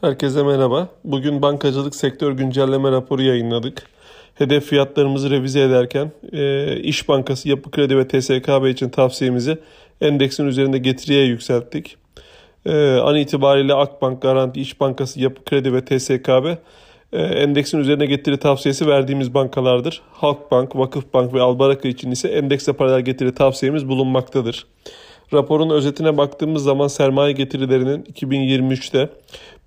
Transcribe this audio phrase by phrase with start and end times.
[0.00, 0.88] Herkese merhaba.
[1.04, 3.82] Bugün bankacılık sektör güncelleme raporu yayınladık.
[4.34, 9.58] Hedef fiyatlarımızı revize ederken e, İş Bankası, Yapı Kredi ve TSKB için tavsiyemizi
[10.00, 11.96] endeksin üzerinde getiriye yükselttik.
[12.66, 16.46] E, an itibariyle Akbank, Garanti, İş Bankası, Yapı Kredi ve TSKB
[17.12, 20.02] e, endeksin üzerine getiri tavsiyesi verdiğimiz bankalardır.
[20.12, 24.66] Halkbank, Vakıfbank ve Albaraka için ise endekse paralel getiri tavsiyemiz bulunmaktadır.
[25.32, 29.08] Raporun özetine baktığımız zaman sermaye getirilerinin 2023'te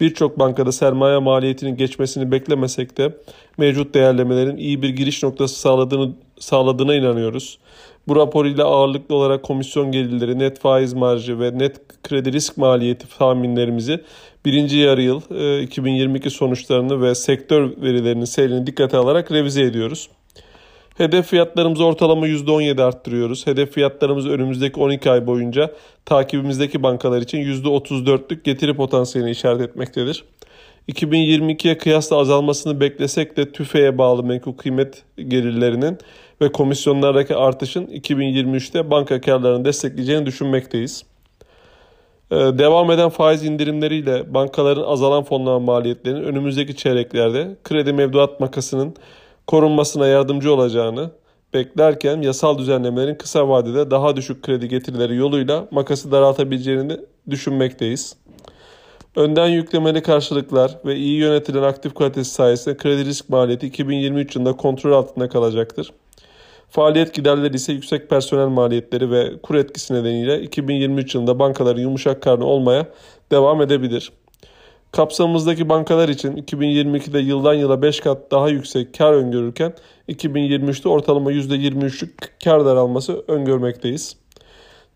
[0.00, 3.16] birçok bankada sermaye maliyetinin geçmesini beklemesek de
[3.58, 7.58] mevcut değerlemelerin iyi bir giriş noktası sağladığını sağladığına inanıyoruz.
[8.08, 13.18] Bu rapor ile ağırlıklı olarak komisyon gelirleri, net faiz marjı ve net kredi risk maliyeti
[13.18, 14.00] tahminlerimizi
[14.44, 15.20] birinci yarı yıl
[15.62, 20.08] 2022 sonuçlarını ve sektör verilerinin seyrini dikkate alarak revize ediyoruz.
[20.96, 23.46] Hedef fiyatlarımızı ortalama %17 arttırıyoruz.
[23.46, 25.70] Hedef fiyatlarımızı önümüzdeki 12 ay boyunca
[26.04, 30.24] takibimizdeki bankalar için %34'lük getiri potansiyelini işaret etmektedir.
[30.88, 35.98] 2022'ye kıyasla azalmasını beklesek de tüfeğe bağlı menkul kıymet gelirlerinin
[36.40, 41.04] ve komisyonlardaki artışın 2023'te banka karlarını destekleyeceğini düşünmekteyiz.
[42.30, 48.94] Ee, devam eden faiz indirimleriyle bankaların azalan fonlama maliyetlerinin önümüzdeki çeyreklerde kredi mevduat makasının
[49.52, 51.10] korunmasına yardımcı olacağını
[51.54, 56.96] beklerken yasal düzenlemelerin kısa vadede daha düşük kredi getirileri yoluyla makası daraltabileceğini
[57.30, 58.16] düşünmekteyiz.
[59.16, 64.92] Önden yüklemeli karşılıklar ve iyi yönetilen aktif kalitesi sayesinde kredi risk maliyeti 2023 yılında kontrol
[64.92, 65.92] altında kalacaktır.
[66.70, 72.44] Faaliyet giderleri ise yüksek personel maliyetleri ve kur etkisi nedeniyle 2023 yılında bankaların yumuşak karnı
[72.44, 72.86] olmaya
[73.32, 74.12] devam edebilir.
[74.92, 79.72] Kapsamımızdaki bankalar için 2022'de yıldan yıla 5 kat daha yüksek kar öngörürken
[80.08, 82.10] 2023'te ortalama %23'lük
[82.44, 84.16] kar daralması öngörmekteyiz.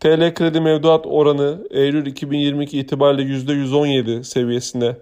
[0.00, 4.96] TL kredi mevduat oranı Eylül 2022 itibariyle %117 seviyesine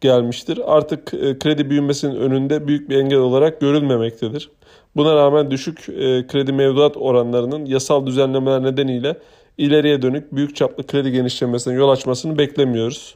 [0.00, 0.60] gelmiştir.
[0.66, 4.50] Artık e, kredi büyümesinin önünde büyük bir engel olarak görülmemektedir.
[4.96, 9.16] Buna rağmen düşük e, kredi mevduat oranlarının yasal düzenlemeler nedeniyle
[9.58, 13.14] ileriye dönük büyük çaplı kredi genişlemesine yol açmasını beklemiyoruz.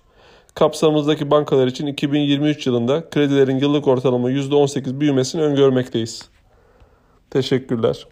[0.54, 6.28] Kapsamımızdaki bankalar için 2023 yılında kredilerin yıllık ortalama %18 büyümesini öngörmekteyiz.
[7.30, 8.06] Teşekkürler.